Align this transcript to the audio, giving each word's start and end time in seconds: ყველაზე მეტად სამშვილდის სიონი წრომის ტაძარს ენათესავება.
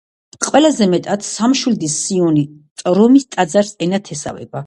ყველაზე 0.45 0.85
მეტად 0.93 1.25
სამშვილდის 1.27 1.99
სიონი 2.05 2.45
წრომის 2.83 3.29
ტაძარს 3.37 3.73
ენათესავება. 3.89 4.59